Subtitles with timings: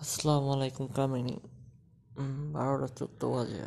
[0.00, 1.36] আসসালামু আলাইকুম কামিনী।
[2.52, 3.60] বারোটা চোদ্দ বাজে।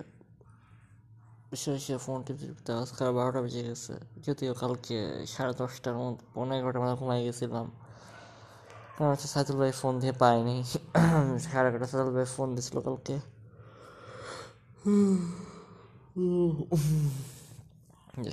[1.50, 3.94] বসে ফোন টিপতে টিপতে আজকাল বারোটা বেজে গেছে।
[4.26, 7.68] যদিও কালকে সাড়ে দশটার মধ্যে পনেরো এগারোটার মধ্যে ঘুমাই গেছিলাম।
[8.98, 10.58] কারণ হচ্ছে সাইদুল ভাই ফোন দিয়ে পাইনি।
[11.46, 13.16] সাড়ে এগারোটা সাইদুল ভাই ফোন দিয়েছিল কালকে।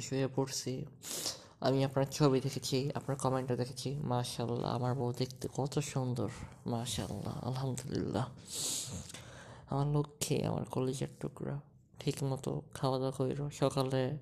[0.02, 0.72] শুয়ে পড়ছি।
[1.60, 6.28] আমি আপনার ছবি দেখেছি, আপনার কমেন্টও দেখেছি। মাশাল্লাহ আমার বউ দেখতে কত সুন্দর।
[6.66, 8.26] মাশাল্লাহ আলহামদুলিল্লাহ।
[9.70, 11.60] আমার লক্ষ্যে আমার কলেজের টুকরা।
[11.98, 14.18] ঠিক মতো খাওয়া দাওয়া করিল সকালে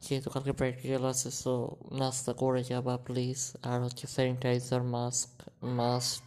[0.00, 5.28] যেহেতু কালকে প্র্যাকটিক্যাল আছে সো নাস্তা করে যাবা প্লিজ আর হচ্ছে স্যানিটাইজার মাস্ক
[5.62, 6.24] মাস্ট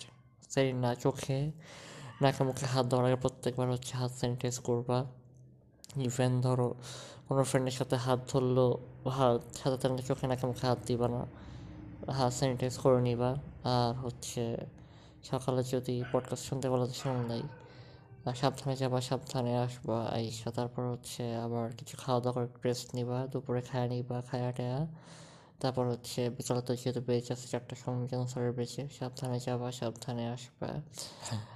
[0.50, 1.52] স্যানি না চোখে,
[2.22, 5.00] নাকে মুখে হাত দেওয়ার আগে প্রত্যেকবার হচ্ছে হাত স্যানিটাইজ করবা।
[5.96, 6.76] ইভেন ধরো
[7.28, 8.80] কোনো ফ্রেন্ডের সাথে হাত ধরলো
[9.10, 11.28] হাত সাথে থাকলে চোখে নাকে মুখে হাত দিবা না।
[12.12, 14.58] হাত স্যানিটাইজ করে নিবা। আর হচ্ছে
[15.24, 17.42] সকালে যদি পডকাস্ট শুনতে বলে তো শুনলেই
[18.26, 23.28] আর সাবধানে যাবা সাবধানে আসবা আইসা। তারপর হচ্ছে আবার কিছু খাওয়া দাওয়া করে রেস্ট নিবা
[23.28, 24.88] দুপুরে খায়া নিবা খায়া টায়া।
[25.60, 30.68] তারপর হচ্ছে বিকালে তো যেহেতু বেঁচে আছে চারটার সময় ক্যান্সারের বেঁচে সাবধানে যাবা সাবধানে আসবা।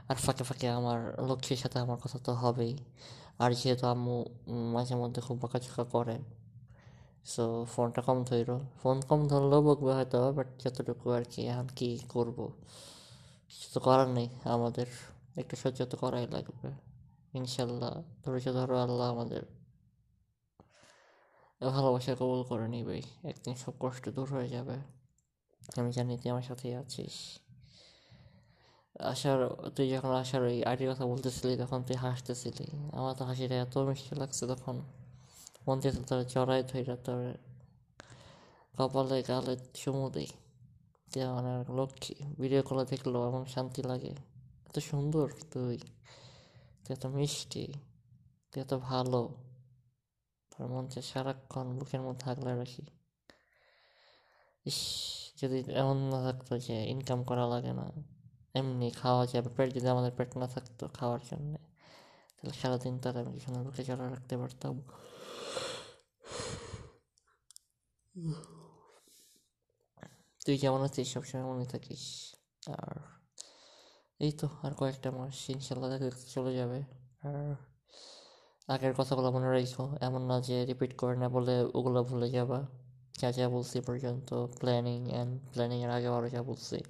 [0.07, 2.77] আর ফাঁকে ফাঁকে আমার লক্ষ্মীর সাথে আমার কথা তো হবেই।
[3.39, 4.15] আর যেহেতু আম্মু
[4.73, 6.17] মাঝে মধ্যে খুব বকাঝকা করে
[7.33, 7.43] সো
[7.73, 12.37] ফোনটা কম ধরো। ফোন কম ধরলেও বকবে হয়তো বাট যতটুকু আর কি, এখন কী করব?
[13.49, 14.87] কিছু তো করার নেই, আমাদের
[15.35, 16.69] একটু সহ্য তো করাই লাগবে।
[17.33, 17.93] ইনশাল্লাহ,
[18.23, 19.43] ধৈর্য ধরো আল্লাহ আমাদের।
[21.61, 24.77] ভালোবাসা কবুল করে নিবেই, একদিন সব কষ্ট দূর হয়ে যাবে।
[25.77, 27.15] আমি জানি তুই আমার সাথেই আছিস।
[28.99, 29.39] আসার
[29.75, 32.65] তুই যখন আসার ওই আইডির কথা বলতেছিলি, তখন তুই হাসতেছিলি।
[32.97, 34.75] আমার তো হাসিটা এত মিষ্টি লাগছে তখন।
[35.65, 37.21] মন থেকে তোর জড়াই ধইরা তোর
[38.77, 40.29] কপালে, গালে চুমু দিই।
[41.11, 41.45] তুই আমার
[41.77, 44.13] লক্ষ্মী ভিডিও কলে দেখল, এমন শান্তি লাগে।
[44.67, 45.77] এত সুন্দর তুই
[46.83, 47.73] তুই এত মিষ্টি,
[48.51, 49.21] তুই এত ভালো।
[50.51, 52.85] তোর মন সারাক্ষণ বুকের মধ্যে আগলে রাখি।
[54.65, 54.79] ইস,
[55.41, 57.85] যদি এমন না থাকতো যে ইনকাম করা লাগে না।
[58.53, 61.57] এমনি খাওয়া যাবে পেট যদি আমাদের পেট না থাকতো খাওয়ার জন্য,
[62.37, 64.81] তাহলে সারাদিন তার আমি কিছু বুকে চড়া রাখতে পারতাম।
[70.45, 71.13] তুই যেমন আছিস?
[71.13, 72.35] সবসময় মনে থাকিস।
[72.67, 72.95] আর
[74.19, 76.79] এই তো আর কয়েকটা মাস, ইনশাল্লাহ দেখতে চলে যাবে।
[77.21, 77.55] আর
[78.67, 82.67] আগের কথাগুলো মনে রেখো এমন না যে রিপিট করে না বলে ওগুলো ভুলে যাবা।
[83.19, 86.83] যা যা বলছি পর্যন্ত প্ল্যানিং অ্যান্ড প্ল্যানিংয়ের আগে আরও যা বলছি।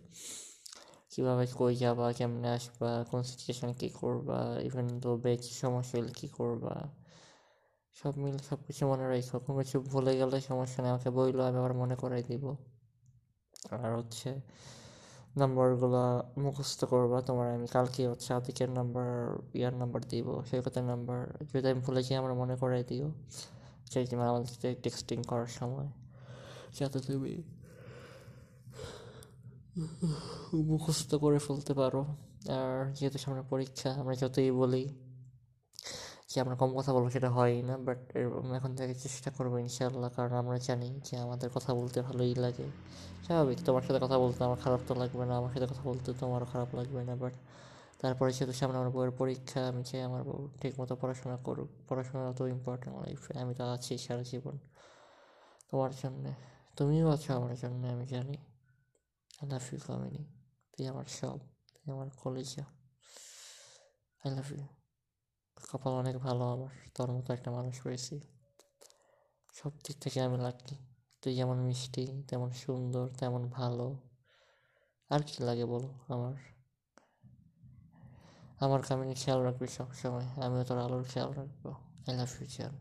[1.12, 6.28] কীভাবে কই যাবা, কেমনে আসবা, কোন সিচুয়েশনে কী করবা ইভেন তো বেচ সমস্যা হলে কী
[6.28, 6.73] করবা,
[7.95, 11.57] সব মিলে সব কিছু মনে রেখো কোনো কিছু ভুলে গেলে সমস্যা নেই, আমাকে বইলো, আমি
[11.57, 12.44] আবার মনে করাই দিব।
[13.72, 14.29] আর হচ্ছে
[15.38, 16.03] নাম্বারগুলো
[16.44, 19.09] মুখস্থ করবা, তোমার আমি কালকে হচ্ছে আতিকের নাম্বার
[19.53, 21.19] ইয়ার নাম্বার দিব সৈকতের নাম্বার
[21.53, 23.07] যদি আমি ভুলে যাই, আমার মনে করাই দিও।
[23.91, 25.88] সেই তুমি আমাদের টেক্সটিং করার সময়।
[26.79, 27.31] যাতে তুমি
[30.70, 32.02] মুখস্থ করে ফেলতে পারো।
[32.60, 34.84] আর যেহেতু সামনে পরীক্ষা, আমরা যতই বলি
[36.32, 38.00] যে আমরা কম কথা বলব সেটা হয় না বাট
[38.58, 42.68] এখন থেকে চেষ্টা করব ইনশাআল্লাহ, কারণ আমরা জানি যে আমাদের কথা বলতে ভালোই লাগে।
[43.26, 46.48] স্বাভাবিক, তোমার সাথে কথা বলতে আমার খারাপ তো লাগবে না, আমার সাথে কথা বলতে তোমারও
[46.54, 47.36] খারাপ লাগবে না বাট
[48.02, 52.22] তারপরে যেহেতু সামনে আমার বউয়ের পরীক্ষা, আমি চাই আমার বউ ঠিক মতো পড়াশোনা করুক। পড়াশোনা
[52.38, 54.56] তো ইম্পর্টেন্ট লাইফে আমি তো আছি সারা জীবন
[55.70, 56.32] তোমার জন্যে।
[56.78, 58.38] তুমিও আছো আমার জন্য, আমি জানি।
[59.40, 60.24] আই লাভ ইউ কামিনী
[60.74, 61.38] তুই আমার সব
[61.74, 62.66] তুই আমার কলেজা
[64.24, 64.66] আই লাভ ইউ
[65.58, 68.16] কপাল অনেক ভালো আমার তোর মতো একটা মানুষ পেয়েছি
[69.56, 70.75] সব দিক থেকে আমি লাকি
[71.24, 73.88] তুই যেমন মিষ্টি তেমন সুন্দর তেমন ভালো
[75.09, 76.36] আর কি লাগে বলো আমার
[78.62, 81.64] আমার কামিনী খেয়াল রাখবি সবসময় আমিও তোর আলোর খেয়াল রাখব
[82.08, 82.74] আই লাভ ইউ চান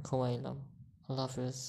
[0.00, 0.56] ঘুমাইলাম
[1.06, 1.60] আল্লাহ হাফেজ